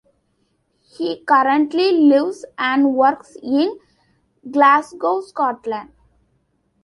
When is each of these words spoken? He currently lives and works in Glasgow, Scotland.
He 0.97 1.23
currently 1.25 1.91
lives 1.91 2.43
and 2.57 2.95
works 2.95 3.37
in 3.43 3.77
Glasgow, 4.49 5.21
Scotland. 5.21 5.91